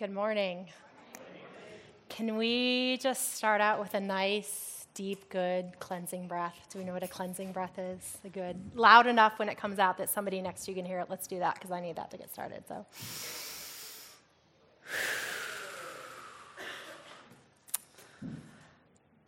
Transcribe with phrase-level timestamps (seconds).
[0.00, 0.66] Good morning.
[2.08, 6.56] Can we just start out with a nice, deep, good cleansing breath?
[6.72, 8.16] Do we know what a cleansing breath is?
[8.24, 11.00] A good, loud enough when it comes out that somebody next to you can hear
[11.00, 11.10] it.
[11.10, 12.64] Let's do that because I need that to get started.
[12.66, 12.86] So.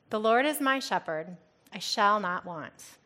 [0.09, 1.37] The Lord is my shepherd,
[1.71, 2.97] I shall not want.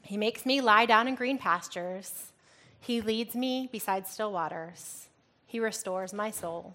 [0.00, 2.32] He makes me lie down in green pastures.
[2.80, 5.08] He leads me beside still waters.
[5.46, 6.74] He restores my soul.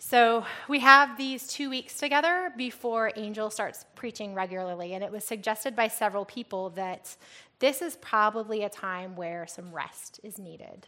[0.00, 5.24] So, we have these two weeks together before Angel starts preaching regularly, and it was
[5.24, 7.16] suggested by several people that
[7.58, 10.86] this is probably a time where some rest is needed.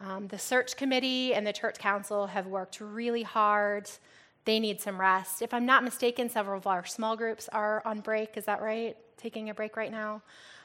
[0.00, 3.90] Um, the search committee and the church council have worked really hard.
[4.46, 5.42] They need some rest.
[5.42, 8.36] If I'm not mistaken, several of our small groups are on break.
[8.36, 8.96] Is that right?
[9.18, 10.22] taking a break right now.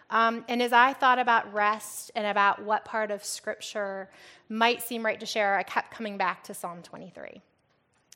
[0.10, 4.10] Um, and as I thought about rest and about what part of Scripture
[4.48, 7.42] might seem right to share, I kept coming back to Psalm 23.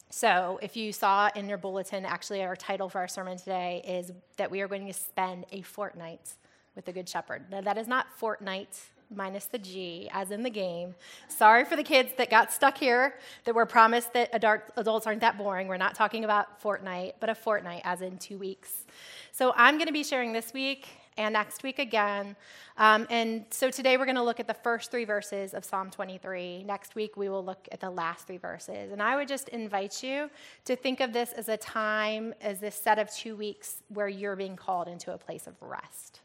[0.10, 4.14] So, if you saw in your bulletin, actually, our title for our sermon today is
[4.38, 6.36] that we are going to spend a fortnight
[6.76, 7.44] with the Good Shepherd.
[7.52, 8.80] Now, that is not fortnight
[9.14, 10.96] minus the G, as in the game.
[11.28, 15.38] Sorry for the kids that got stuck here, that were promised that adults aren't that
[15.38, 15.68] boring.
[15.68, 18.86] We're not talking about Fortnite, but a fortnight, as in two weeks.
[19.32, 22.36] So I'm going to be sharing this week and next week again.
[22.78, 25.90] Um, and so today we're going to look at the first three verses of Psalm
[25.90, 26.64] 23.
[26.64, 28.92] Next week we will look at the last three verses.
[28.92, 30.30] And I would just invite you
[30.66, 34.36] to think of this as a time, as this set of two weeks where you're
[34.36, 36.22] being called into a place of rest.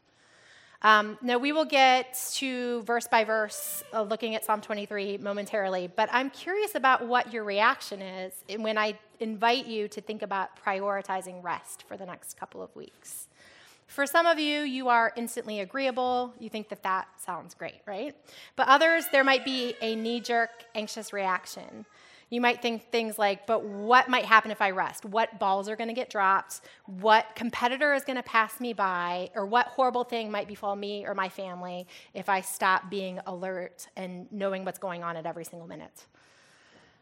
[0.83, 5.89] Um, now, we will get to verse by verse uh, looking at Psalm 23 momentarily,
[5.95, 10.61] but I'm curious about what your reaction is when I invite you to think about
[10.61, 13.29] prioritizing rest for the next couple of weeks.
[13.87, 16.33] For some of you, you are instantly agreeable.
[16.39, 18.15] You think that that sounds great, right?
[18.55, 21.85] But others, there might be a knee jerk, anxious reaction.
[22.29, 25.05] You might think things like, but what might happen if I rest?
[25.05, 26.61] What balls are going to get dropped?
[26.85, 29.29] What competitor is going to pass me by?
[29.35, 31.85] Or what horrible thing might befall me or my family
[32.15, 36.07] if I stop being alert and knowing what's going on at every single minute?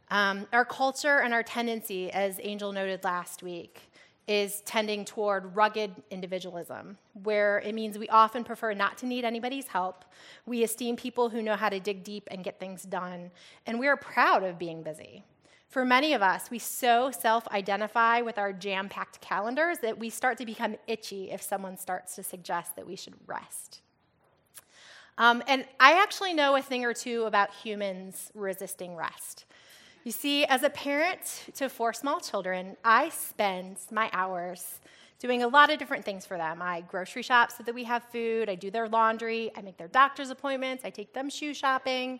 [0.10, 3.91] Um, our culture and our tendency, as Angel noted last week,
[4.28, 9.68] is tending toward rugged individualism, where it means we often prefer not to need anybody's
[9.68, 10.06] help.
[10.46, 13.32] We esteem people who know how to dig deep and get things done,
[13.66, 15.24] and we are proud of being busy.
[15.68, 20.10] For many of us, we so self identify with our jam packed calendars that we
[20.10, 23.82] start to become itchy if someone starts to suggest that we should rest.
[25.18, 29.46] Um, and I actually know a thing or two about humans resisting rest.
[30.04, 34.80] You see, as a parent to four small children, I spend my hours
[35.20, 36.60] doing a lot of different things for them.
[36.60, 39.90] I grocery shop so that we have food, I do their laundry, I make their
[39.90, 42.20] doctor's appointments, I take them shoe shopping.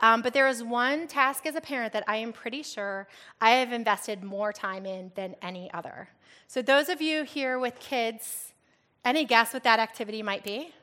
[0.00, 3.06] Um, but there is one task as a parent that I am pretty sure
[3.40, 6.08] I have invested more time in than any other.
[6.48, 8.54] So, those of you here with kids,
[9.04, 10.74] any guess what that activity might be?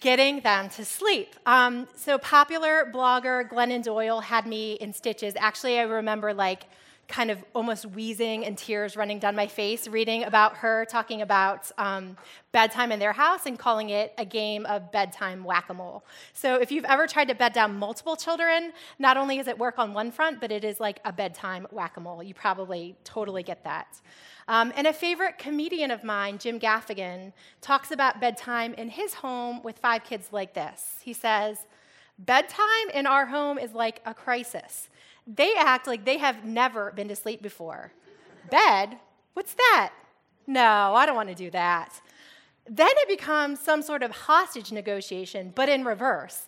[0.00, 1.36] Getting them to sleep.
[1.46, 5.34] Um, so, popular blogger Glennon Doyle had me in stitches.
[5.36, 6.64] Actually, I remember like
[7.10, 11.70] kind of almost wheezing and tears running down my face reading about her talking about
[11.76, 12.16] um,
[12.52, 16.04] bedtime in their house and calling it a game of bedtime whack a mole.
[16.32, 19.78] So, if you've ever tried to bed down multiple children, not only does it work
[19.78, 22.22] on one front, but it is like a bedtime whack a mole.
[22.22, 24.00] You probably totally get that.
[24.46, 29.62] Um, and a favorite comedian of mine, Jim Gaffigan, talks about bedtime in his home
[29.62, 30.96] with five kids like this.
[31.02, 31.66] He says,
[32.18, 34.89] Bedtime in our home is like a crisis.
[35.32, 37.92] They act like they have never been to sleep before.
[38.50, 38.96] Bed?
[39.34, 39.92] What's that?
[40.46, 42.00] No, I don't want to do that.
[42.68, 46.46] Then it becomes some sort of hostage negotiation, but in reverse.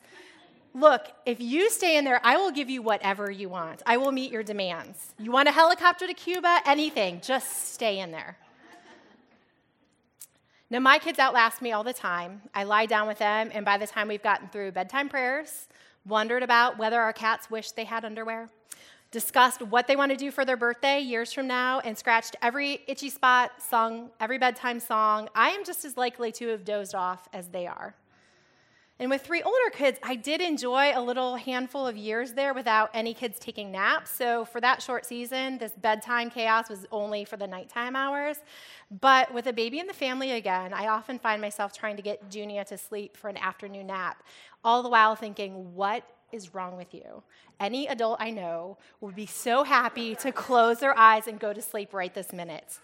[0.74, 3.82] Look, if you stay in there, I will give you whatever you want.
[3.86, 5.14] I will meet your demands.
[5.18, 6.60] You want a helicopter to Cuba?
[6.66, 7.20] Anything.
[7.22, 8.38] Just stay in there.
[10.70, 12.40] Now, my kids outlast me all the time.
[12.54, 15.68] I lie down with them, and by the time we've gotten through bedtime prayers,
[16.06, 18.48] wondered about whether our cats wish they had underwear,
[19.12, 22.80] discussed what they want to do for their birthday years from now, and scratched every
[22.88, 27.28] itchy spot, sung every bedtime song, I am just as likely to have dozed off
[27.32, 27.94] as they are.
[28.98, 32.88] And with three older kids, I did enjoy a little handful of years there without
[32.94, 34.12] any kids taking naps.
[34.12, 38.36] So for that short season, this bedtime chaos was only for the nighttime hours.
[39.00, 42.30] But with a baby in the family again, I often find myself trying to get
[42.30, 44.22] Junia to sleep for an afternoon nap,
[44.62, 47.22] all the while thinking, what is wrong with you?
[47.60, 51.62] Any adult I know would be so happy to close their eyes and go to
[51.62, 52.78] sleep right this minute.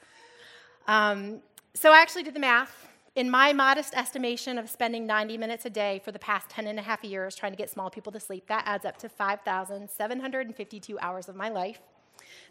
[0.87, 1.41] Um,
[1.75, 2.89] so I actually did the math.
[3.15, 6.79] In my modest estimation of spending 90 minutes a day for the past 10 and
[6.79, 10.99] a half years trying to get small people to sleep, that adds up to 5,752
[11.01, 11.81] hours of my life.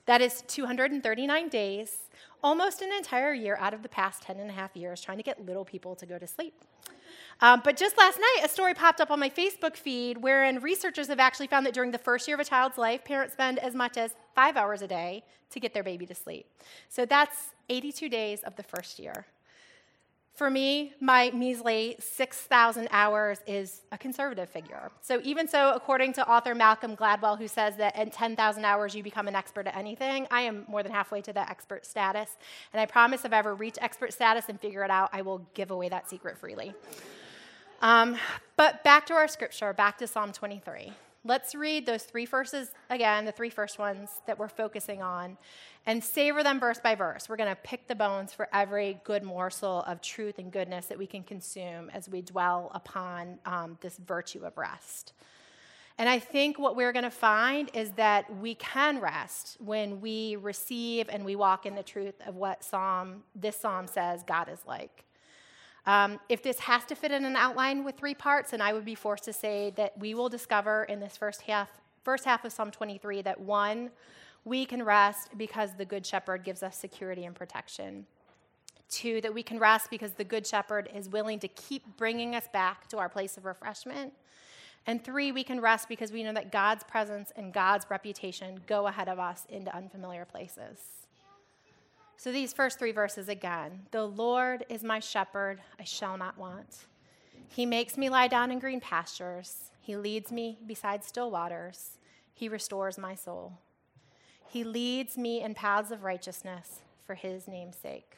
[0.06, 1.98] That is 239 days,
[2.44, 5.24] almost an entire year out of the past 10 and a half years trying to
[5.24, 6.54] get little people to go to sleep.
[7.40, 11.08] Um, but just last night, a story popped up on my Facebook feed wherein researchers
[11.08, 13.76] have actually found that during the first year of a child's life, parents spend as
[13.76, 16.48] much as five hours a day to get their baby to sleep.
[16.90, 19.28] So that's 82 days of the first year.
[20.38, 24.92] For me, my measly 6,000 hours is a conservative figure.
[25.02, 29.02] So, even so, according to author Malcolm Gladwell, who says that in 10,000 hours you
[29.02, 32.38] become an expert at anything, I am more than halfway to that expert status.
[32.72, 35.40] And I promise if I ever reach expert status and figure it out, I will
[35.56, 36.76] give away that secret freely.
[37.82, 38.16] Um,
[38.58, 40.94] but back to our scripture, back to Psalm 23.
[41.28, 45.38] Let's read those three verses again, the three first ones that we're focusing on,
[45.86, 47.28] and savor them verse by verse.
[47.28, 50.98] We're going to pick the bones for every good morsel of truth and goodness that
[50.98, 55.12] we can consume as we dwell upon um, this virtue of rest.
[55.98, 60.38] And I think what we're going to find is that we can rest when we
[60.38, 64.60] receive and we walk in the truth of what Psalm this psalm says God is
[64.66, 65.04] like.
[65.88, 68.84] Um, if this has to fit in an outline with three parts, then I would
[68.84, 71.70] be forced to say that we will discover in this first half,
[72.04, 73.92] first half of Psalm 23 that one,
[74.44, 78.06] we can rest because the Good Shepherd gives us security and protection.
[78.90, 82.50] Two, that we can rest because the Good Shepherd is willing to keep bringing us
[82.52, 84.12] back to our place of refreshment.
[84.86, 88.88] And three, we can rest because we know that God's presence and God's reputation go
[88.88, 91.07] ahead of us into unfamiliar places.
[92.18, 96.86] So, these first three verses again The Lord is my shepherd, I shall not want.
[97.48, 99.72] He makes me lie down in green pastures.
[99.80, 101.98] He leads me beside still waters.
[102.34, 103.54] He restores my soul.
[104.50, 108.18] He leads me in paths of righteousness for his name's sake.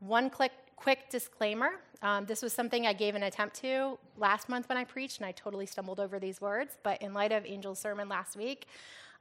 [0.00, 1.72] One quick, quick disclaimer
[2.02, 5.26] um, this was something I gave an attempt to last month when I preached, and
[5.26, 6.76] I totally stumbled over these words.
[6.82, 8.66] But in light of Angel's sermon last week,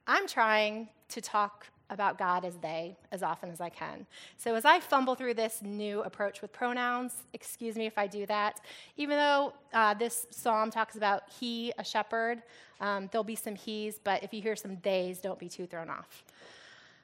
[0.07, 4.05] I'm trying to talk about God as they as often as I can.
[4.37, 8.25] So as I fumble through this new approach with pronouns, excuse me if I do
[8.25, 8.61] that.
[8.97, 12.41] Even though uh, this psalm talks about he, a shepherd,
[12.81, 15.89] um, there'll be some he's, but if you hear some theys, don't be too thrown
[15.89, 16.23] off.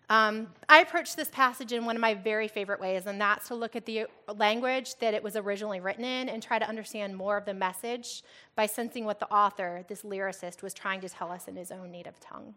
[0.09, 3.55] Um, I approach this passage in one of my very favorite ways, and that's to
[3.55, 7.37] look at the language that it was originally written in and try to understand more
[7.37, 8.21] of the message
[8.53, 11.91] by sensing what the author, this lyricist, was trying to tell us in his own
[11.91, 12.55] native tongue.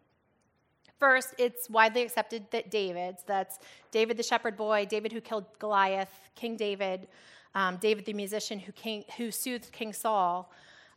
[0.98, 3.58] First, it's widely accepted that David, that's
[3.90, 7.08] David the shepherd boy, David who killed Goliath, King David,
[7.54, 10.50] um, David the musician who, king, who soothed King Saul,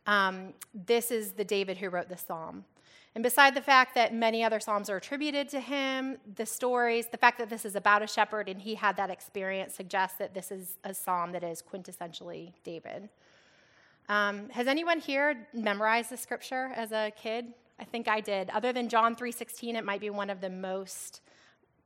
[0.05, 2.63] um, this is the David who wrote this psalm.
[3.15, 7.17] And beside the fact that many other psalms are attributed to him, the stories, the
[7.17, 10.51] fact that this is about a shepherd and he had that experience suggests that this
[10.51, 13.09] is a psalm that is quintessentially David.
[14.07, 17.53] Um, has anyone here memorized the scripture as a kid?
[17.79, 18.49] I think I did.
[18.49, 21.21] Other than John 3:16, it might be one of the most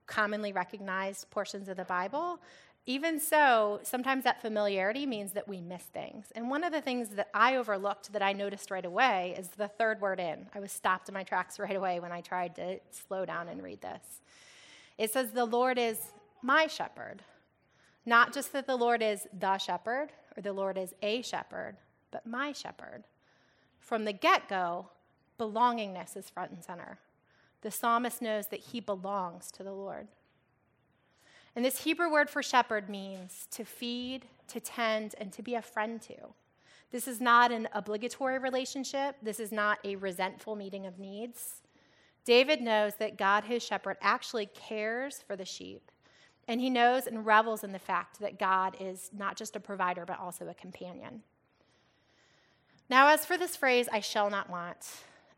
[0.06, 2.40] commonly recognized portions of the Bible.
[2.88, 6.32] Even so, sometimes that familiarity means that we miss things.
[6.36, 9.68] And one of the things that I overlooked that I noticed right away is the
[9.68, 10.48] third word in.
[10.56, 13.62] I was stopped in my tracks right away when I tried to slow down and
[13.62, 14.22] read this.
[14.98, 16.00] It says, The Lord is
[16.42, 17.22] my shepherd.
[18.04, 21.78] Not just that the Lord is the shepherd or the Lord is a shepherd,
[22.10, 23.04] but my shepherd.
[23.80, 24.90] From the get go,
[25.42, 27.00] belongingness is front and center.
[27.62, 30.08] The psalmist knows that he belongs to the Lord.
[31.56, 35.62] And this Hebrew word for shepherd means to feed, to tend, and to be a
[35.62, 36.16] friend to.
[36.92, 39.16] This is not an obligatory relationship.
[39.22, 41.62] This is not a resentful meeting of needs.
[42.24, 45.90] David knows that God, his shepherd, actually cares for the sheep.
[46.48, 50.06] And he knows and revels in the fact that God is not just a provider,
[50.06, 51.24] but also a companion.
[52.90, 54.78] Now, as for this phrase, I shall not want,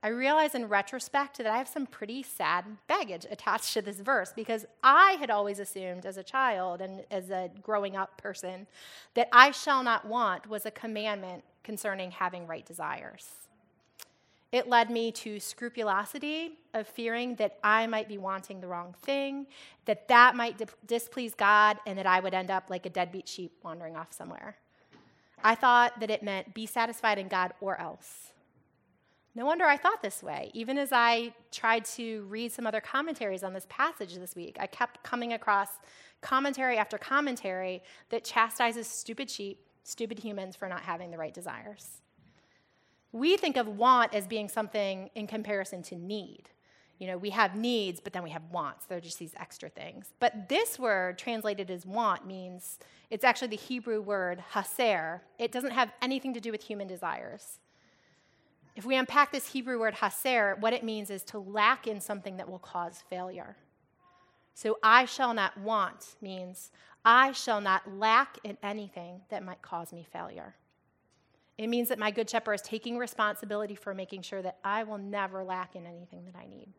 [0.04, 4.34] I realize in retrospect that I have some pretty sad baggage attached to this verse
[4.36, 8.68] because I had always assumed as a child and as a growing up person
[9.14, 13.30] that I shall not want was a commandment concerning having right desires.
[14.52, 19.48] It led me to scrupulosity of fearing that I might be wanting the wrong thing,
[19.86, 23.28] that that might di- displease God, and that I would end up like a deadbeat
[23.28, 24.58] sheep wandering off somewhere.
[25.44, 28.33] I thought that it meant be satisfied in God or else.
[29.36, 30.52] No wonder I thought this way.
[30.54, 34.68] Even as I tried to read some other commentaries on this passage this week, I
[34.68, 35.70] kept coming across
[36.22, 42.02] commentary after commentary that chastises stupid sheep, stupid humans for not having the right desires.
[43.12, 46.50] We think of want as being something in comparison to need.
[47.00, 48.86] You know, we have needs, but then we have wants.
[48.86, 50.14] They're just these extra things.
[50.20, 52.78] But this word, translated as want, means
[53.10, 55.22] it's actually the Hebrew word haser.
[55.40, 57.60] It doesn't have anything to do with human desires.
[58.76, 62.38] If we unpack this Hebrew word haser, what it means is to lack in something
[62.38, 63.56] that will cause failure.
[64.56, 66.72] So I shall not want means
[67.06, 70.56] I shall not lack in anything that might cause me failure.
[71.58, 74.98] It means that my good shepherd is taking responsibility for making sure that I will
[74.98, 76.70] never lack in anything that I need.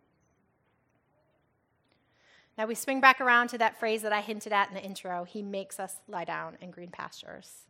[2.57, 5.25] Now we swing back around to that phrase that I hinted at in the intro
[5.25, 7.67] He makes us lie down in green pastures.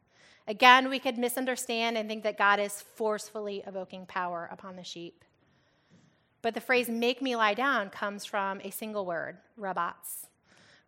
[0.47, 5.25] Again, we could misunderstand and think that God is forcefully evoking power upon the sheep.
[6.43, 10.27] But the phrase make me lie down comes from a single word, rabats.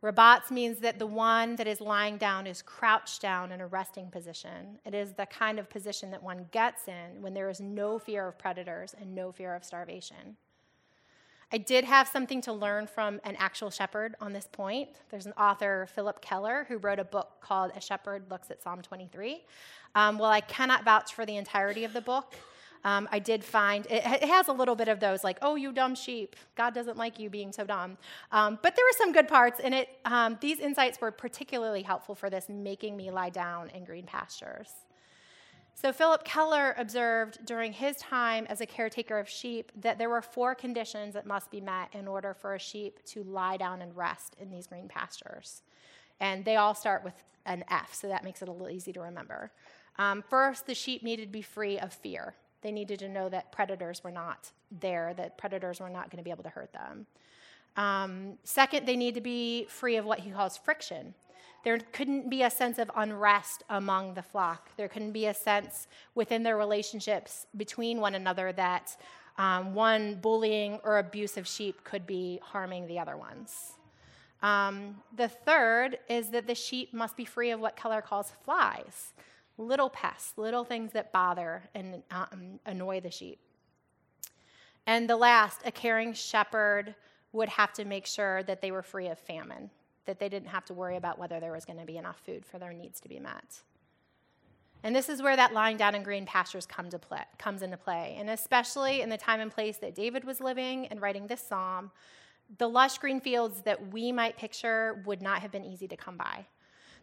[0.02, 4.10] Rabats means that the one that is lying down is crouched down in a resting
[4.10, 4.78] position.
[4.84, 8.28] It is the kind of position that one gets in when there is no fear
[8.28, 10.36] of predators and no fear of starvation.
[11.52, 14.88] I did have something to learn from an actual shepherd on this point.
[15.10, 18.82] There's an author, Phillip Keller, who wrote a book called A Shepherd Looks at Psalm
[18.82, 19.44] 23.
[19.94, 22.34] Um, I cannot vouch for the entirety of the book.
[22.84, 25.72] Um, I did find it, it, has a little bit of those, like, oh, you
[25.72, 26.36] dumb sheep.
[26.56, 27.96] God doesn't like you being so dumb.
[28.30, 29.88] Um, but there were some good parts in it.
[30.04, 34.70] Um, these insights were particularly helpful for this, making me lie down in green pastures.
[35.78, 40.22] So, Phillip Keller observed during his time as a caretaker of sheep that there were
[40.22, 43.94] four conditions that must be met in order for a sheep to lie down and
[43.94, 45.60] rest in these green pastures.
[46.18, 47.12] And they all start with
[47.44, 49.52] an F, so that makes it a little easy to remember.
[49.98, 52.34] Um, first, the sheep needed to be free of fear.
[52.62, 56.24] They needed to know that predators were not there, that predators were not going to
[56.24, 57.06] be able to hurt them.
[57.76, 61.14] Um, second, they need to be free of what he calls friction.
[61.66, 64.70] There couldn't be a sense of unrest among the flock.
[64.76, 68.96] There couldn't be a sense within their relationships between one another that
[69.36, 73.72] um, one bullying or abusive sheep could be harming the other ones.
[74.42, 79.12] Um, the third is that the sheep must be free of what Keller calls flies
[79.58, 83.40] little pests, little things that bother and um, annoy the sheep.
[84.86, 86.94] And the last, a caring shepherd
[87.32, 89.68] would have to make sure that they were free of famine
[90.06, 92.44] that they didn't have to worry about whether there was going to be enough food
[92.46, 93.62] for their needs to be met.
[94.82, 97.76] And this is where that lying down in green pastures come to play, comes into
[97.76, 98.16] play.
[98.18, 101.90] And especially in the time and place that David was living and writing this psalm,
[102.58, 106.16] the lush green fields that we might picture would not have been easy to come
[106.16, 106.46] by.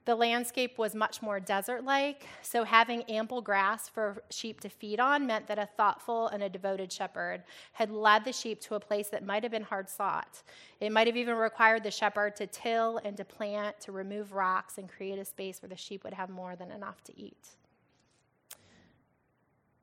[0.06, 5.00] The landscape was much more desert like, so having ample grass for sheep to feed
[5.00, 8.82] on meant that a thoughtful and a devoted shepherd had led the sheep to a
[8.82, 10.44] place that might have been hard sought.
[10.82, 14.78] It might have even required the shepherd to till and to plant, to remove rocks,
[14.78, 17.48] and create a space where the sheep would have more than enough to eat.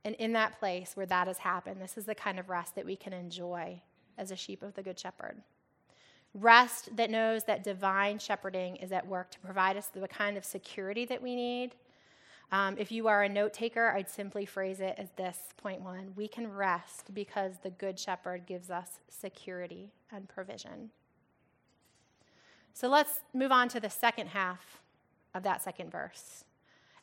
[0.04, 2.84] And in that place where that has happened, this is the kind of rest that
[2.84, 3.80] we can enjoy
[4.18, 5.36] as a sheep of the Good Shepherd.
[6.34, 10.44] Rest that knows that divine shepherding is at work to provide us the kind of
[10.44, 11.74] security that we need.
[12.52, 16.12] Um, if you are a note taker, I'd simply phrase it as this point one
[16.16, 20.90] we can rest because the Good Shepherd gives us security and provision.
[22.72, 24.80] So let's move on to the second half
[25.34, 26.44] of that second verse.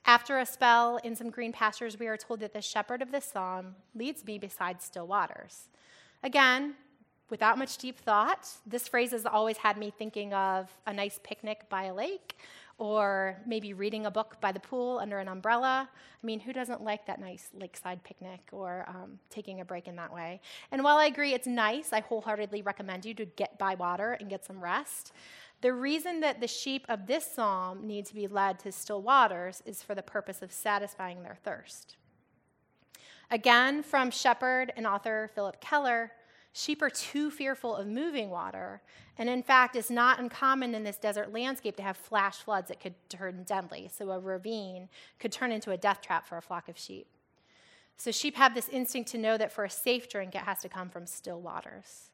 [0.05, 3.25] After a spell in some green pastures, we are told that the shepherd of this
[3.25, 5.67] psalm leads me beside still waters.
[6.23, 6.75] Again,
[7.29, 11.69] without much deep thought, this phrase has always had me thinking of a nice picnic
[11.69, 12.35] by a lake
[12.79, 15.89] or maybe reading a book by the pool under an umbrella.
[15.91, 19.95] I mean, who doesn't like that nice lakeside picnic or um, taking a break in
[19.95, 20.41] that way?
[20.71, 24.29] And while I agree it's nice, I wholeheartedly recommend you to get by water and
[24.29, 25.11] get some rest.
[25.61, 29.63] The reason that the sheep of this psalm need to be led to still waters
[29.65, 31.97] is for the purpose of satisfying their thirst.
[33.31, 36.11] Again, from shepherd and author Phillip Keller,
[36.57, 38.81] Sheep are too fearful of moving water,
[39.19, 42.79] and in fact, it's not uncommon in this desert landscape to have flash floods that
[42.79, 43.91] could turn deadly.
[43.93, 47.05] So, a ravine could turn into a death trap for a flock of sheep.
[47.95, 50.69] So, sheep have this instinct to know that for a safe drink, it has to
[50.69, 52.09] come from still waters.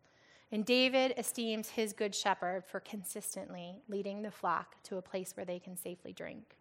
[0.52, 5.46] And David esteems his good shepherd for consistently leading the flock to a place where
[5.46, 6.58] they can safely drink.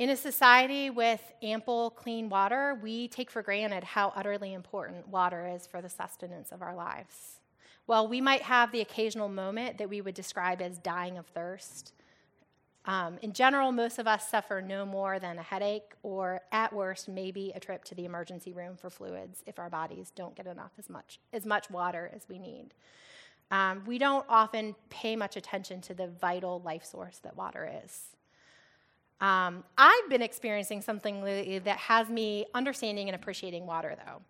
[0.00, 5.46] In a society with ample clean water, we take for granted how utterly important water
[5.46, 7.40] is for the sustenance of our lives.
[7.84, 11.92] While we might have the occasional moment that we would describe as dying of thirst,
[12.86, 17.06] Um, in general, most of us suffer no more than a headache, or at worst,
[17.06, 20.72] maybe a trip to the emergency room for fluids if our bodies don't get enough
[20.78, 22.72] as much as much water as we need.
[23.50, 28.16] Um, we don't often pay much attention to the vital life source that water is.
[29.20, 34.22] Um, I've been experiencing something lately that has me understanding and appreciating water, though.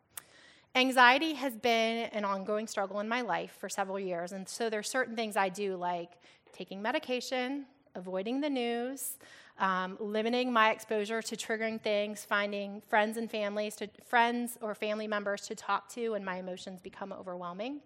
[0.74, 4.80] Anxiety has been an ongoing struggle in my life for several years, and so there
[4.80, 6.10] are certain things I do, like
[6.52, 9.18] taking medication, avoiding the news,
[9.58, 15.06] um, limiting my exposure to triggering things, finding friends and families to friends or family
[15.06, 17.80] members to talk to when my emotions become overwhelming.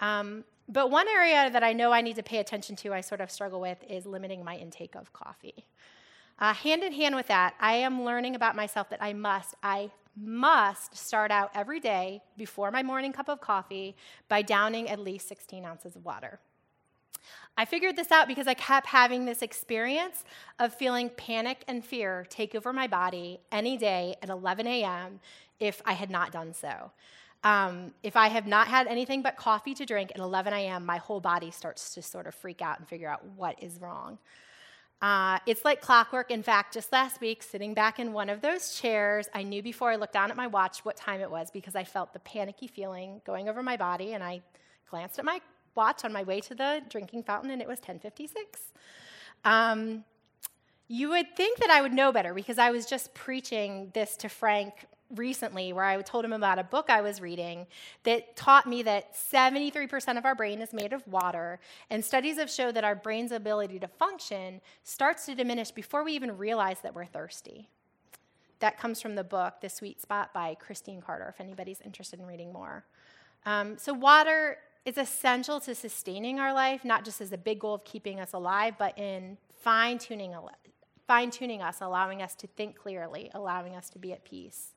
[0.00, 3.20] Um, but one area that I know I need to pay attention to, I sort
[3.20, 5.66] of struggle with, is limiting my intake of coffee.
[6.38, 9.90] Uh, hand in hand with that, I am learning about myself that I must, I
[10.16, 13.96] must start out every day before my morning cup of coffee
[14.28, 16.40] by downing at least 16 ounces of water.
[17.56, 20.24] I figured this out because I kept having this experience
[20.58, 25.20] of feeling panic and fear take over my body any day at 11 a.m.
[25.60, 26.90] if I had not done so.
[27.44, 30.96] Um, if I have not had anything but coffee to drink at 11 a.m., my
[30.96, 34.18] whole body starts to sort of freak out and figure out what is wrong.
[35.02, 36.30] Uh, it's like clockwork.
[36.30, 39.90] In fact, just last week, sitting back in one of those chairs, I knew before
[39.90, 42.66] I looked down at my watch what time it was because I felt the panicky
[42.66, 44.42] feeling going over my body, and I
[44.88, 45.40] glanced at my
[45.74, 48.72] watch on my way to the drinking fountain, and it was 10:56.
[49.44, 50.04] Um,
[50.88, 54.28] you would think that I would know better because I was just preaching this to
[54.28, 57.66] Frank recently where I told him about a book I was reading
[58.04, 62.50] that taught me that 73% of our brain is made of water, and studies have
[62.50, 66.94] shown that our brain's ability to function starts to diminish before we even realize that
[66.94, 67.68] we're thirsty.
[68.60, 72.26] That comes from the book The Sweet Spot by Christine Carter, if anybody's interested in
[72.26, 72.84] reading more.
[73.44, 77.74] Um, so, water is essential to sustaining our life, not just as a big goal
[77.74, 80.34] of keeping us alive, but in fine tuning,
[81.06, 84.74] fine tuning us, allowing us to think clearly, allowing us to be at peace.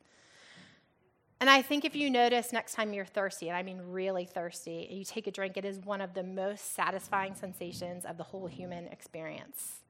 [1.40, 4.88] And I think if you notice next time you're thirsty, and I mean really thirsty,
[4.90, 8.48] you take a drink, it is one of the most satisfying sensations of the whole
[8.48, 9.82] human experience.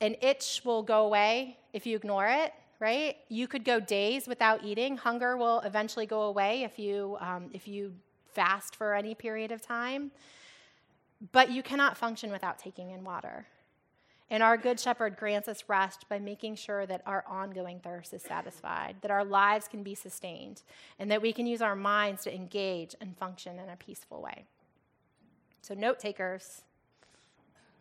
[0.00, 3.16] An itch will go away if you ignore it, right?
[3.28, 4.96] You could go days without eating.
[4.96, 7.92] Hunger will eventually go away if you, um, if you
[8.32, 10.12] fast for any period of time.
[11.32, 13.46] But you cannot function without taking in water.
[14.30, 18.22] And our Good Shepherd grants us rest by making sure that our ongoing thirst is
[18.22, 20.62] satisfied, that our lives can be sustained,
[20.98, 24.44] and that we can use our minds to engage and function in a peaceful way.
[25.60, 26.62] So, note takers,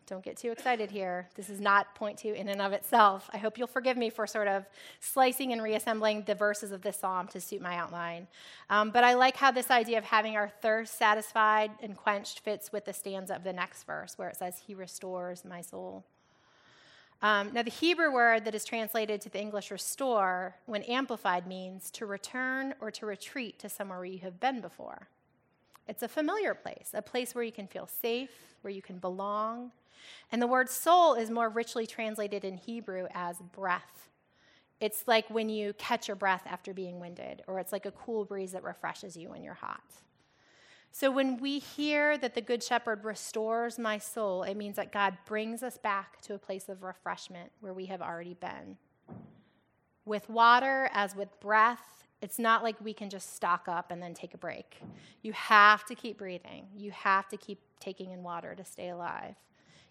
[0.05, 1.29] don't get too excited here.
[1.35, 3.29] This is not point two in and of itself.
[3.33, 4.65] I hope you'll forgive me for sort of
[4.99, 8.27] slicing and reassembling the verses of this psalm to suit my outline.
[8.69, 12.71] Um, but I like how this idea of having our thirst satisfied and quenched fits
[12.71, 16.03] with the stanza of the next verse, where it says, He restores my soul.
[17.23, 21.89] Um, now, the Hebrew word that is translated to the English restore, when amplified, means
[21.91, 25.07] to return or to retreat to somewhere where you have been before.
[25.87, 28.29] It's a familiar place, a place where you can feel safe,
[28.61, 29.71] where you can belong.
[30.33, 34.09] And the word soul is more richly translated in Hebrew as breath.
[34.81, 38.25] It's like when you catch your breath after being winded, or it's like a cool
[38.25, 39.81] breeze that refreshes you when you're hot.
[40.95, 45.17] So when we hear that the Good Shepherd restores my soul, it means that God
[45.25, 48.77] brings us back to a place of refreshment where we have already been.
[50.05, 54.13] With water, as with breath, it's not like we can just stock up and then
[54.13, 54.81] take a break.
[55.23, 56.67] You have to keep breathing.
[56.77, 59.33] You have to keep taking in water to stay alive.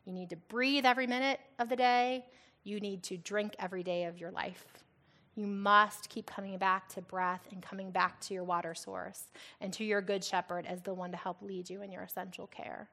[0.04, 2.26] You need to breathe every minute of the day.
[2.62, 4.81] You need to drink every day of your life.
[5.34, 9.24] You must keep coming back to breath and coming back to your water source
[9.60, 12.46] and to your good shepherd as the one to help lead you in your essential
[12.46, 12.88] care.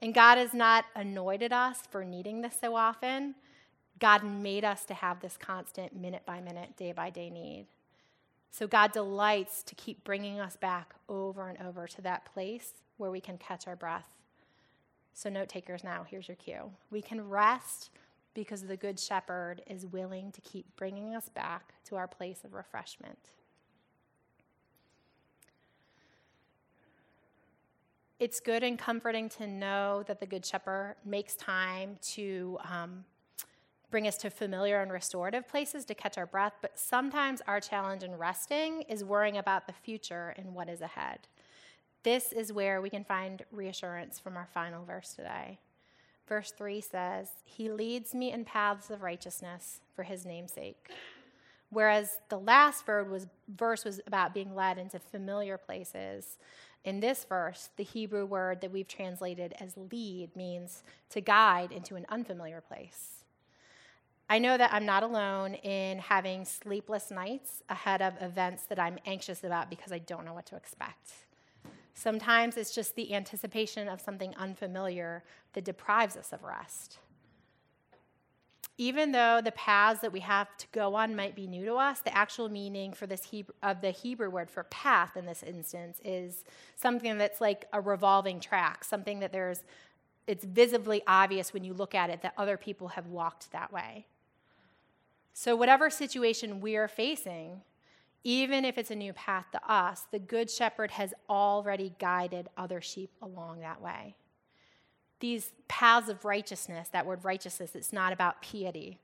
[0.00, 3.34] And God is not annoyed at us for needing this so often.
[3.98, 7.66] God made us to have this constant minute by minute, day by day need.
[8.50, 13.10] So God delights to keep bringing us back over and over to that place where
[13.10, 14.08] we can catch our breath.
[15.12, 16.70] So, note takers, now, here's your cue.
[16.90, 17.90] We can rest
[18.36, 22.52] because the Good Shepherd is willing to keep bringing us back to our place of
[22.52, 23.30] refreshment.
[28.20, 33.04] It's good and comforting to know that the Good Shepherd makes time to um,
[33.90, 38.02] bring us to familiar and restorative places to catch our breath, but sometimes our challenge
[38.02, 41.20] in resting is worrying about the future and what is ahead.
[42.02, 45.58] This is where we can find reassurance from our final verse today.
[46.28, 50.90] Verse 3 says, He leads me in paths of righteousness for his namesake.
[51.70, 56.38] Whereas the last was, verse was about being led into familiar places.
[56.84, 61.96] In this verse, the Hebrew word that we've translated as lead means to guide into
[61.96, 63.24] an unfamiliar place.
[64.28, 68.98] I know that I'm not alone in having sleepless nights ahead of events that I'm
[69.06, 71.25] anxious about because I don't know what to expect.
[71.98, 76.98] Sometimes it's just the anticipation of something unfamiliar that deprives us of rest
[78.78, 82.00] even though the paths that we have to go on might be new to us,
[82.00, 85.98] the actual meaning for this Hebrew, of the Hebrew word for path in this instance
[86.04, 86.44] is
[86.76, 89.62] something that's like a revolving track, something that there's
[90.26, 94.06] it's visibly obvious when you look at it that other people have walked that way.
[95.32, 97.62] So whatever situation we are facing,
[98.26, 102.80] even if it's a new path to us, the good shepherd has already guided other
[102.80, 104.16] sheep along that way
[105.20, 108.98] these paths of righteousness, that word righteousness, it's not about piety.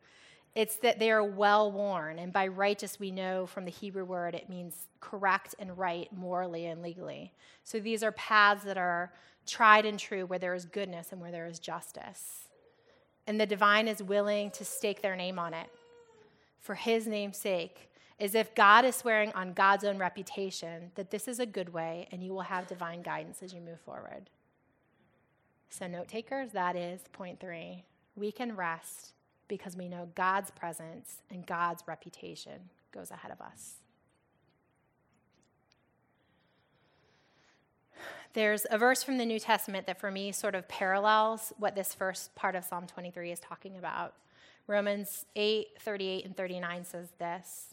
[0.54, 2.18] It's that they are well worn.
[2.18, 6.66] And by righteous, we know from the Hebrew word it means correct and right morally
[6.66, 7.32] and legally.
[7.64, 9.12] So these are paths that are
[9.46, 12.48] tried and true where there is goodness and where there is justice.
[13.26, 15.70] And the divine is willing to stake their name on it
[16.60, 17.90] for his name's sake,
[18.22, 22.06] as if God is swearing on God's own reputation that this is a good way
[22.12, 24.30] and you will have divine guidance as you move forward.
[25.70, 27.82] So, note takers, that is point three.
[28.14, 29.14] We can rest
[29.48, 33.80] because we know God's presence and God's reputation goes ahead of us.
[38.34, 41.92] There's a verse from the New Testament that for me sort of parallels what this
[41.92, 44.14] first part of Psalm 23 is talking about.
[44.68, 47.71] Romans 8, 38 and 39 says this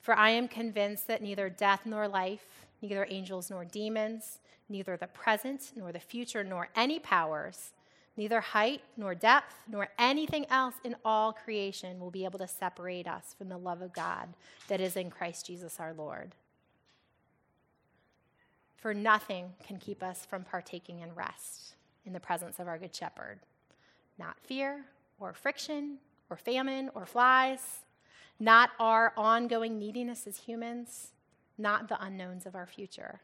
[0.00, 2.46] For I am convinced that neither death nor life,
[2.80, 7.72] neither angels nor demons, neither the present nor the future nor any powers,
[8.16, 13.06] neither height nor depth nor anything else in all creation will be able to separate
[13.06, 14.28] us from the love of God
[14.68, 16.34] that is in Christ Jesus our Lord.
[18.76, 21.74] For nothing can keep us from partaking in rest
[22.06, 23.40] in the presence of our Good Shepherd.
[24.18, 24.84] Not fear
[25.18, 25.98] or friction
[26.30, 27.60] or famine or flies,
[28.40, 31.12] not our ongoing neediness as humans,
[31.58, 33.20] not the unknowns of our future.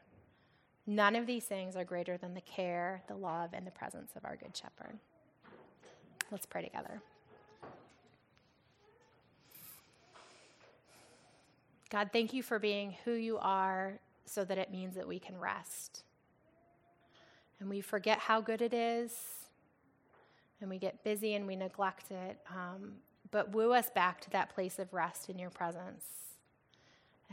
[0.85, 4.23] None of these things are greater than the care, the love, and the presence of
[4.23, 4.97] our Good Shepherd.
[6.31, 7.01] Let's pray together.
[11.89, 15.37] God, thank you for being who you are so that it means that we can
[15.39, 16.03] rest.
[17.59, 19.13] And we forget how good it is,
[20.61, 22.37] and we get busy and we neglect it.
[22.49, 22.93] Um,
[23.31, 26.05] but woo us back to that place of rest in your presence,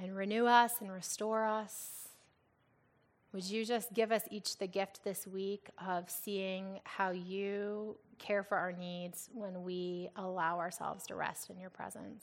[0.01, 1.95] and renew us and restore us
[3.35, 8.45] would you just give us each the gift this week of seeing how you care
[8.45, 12.23] for our needs when we allow ourselves to rest in your presence?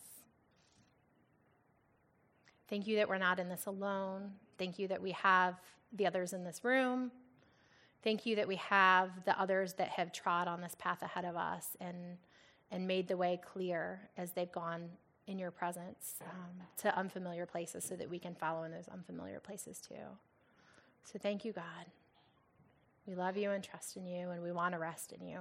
[2.69, 4.31] Thank you that we're not in this alone.
[4.57, 5.55] Thank you that we have
[5.91, 7.11] the others in this room.
[8.05, 11.35] Thank you that we have the others that have trod on this path ahead of
[11.35, 12.17] us and,
[12.71, 14.89] and made the way clear as they've gone
[15.27, 19.39] in your presence um, to unfamiliar places so that we can follow in those unfamiliar
[19.39, 19.95] places too.
[21.03, 21.85] So thank you, God.
[23.05, 25.39] We love you and trust in you, and we want to rest in you.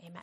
[0.00, 0.22] Amen.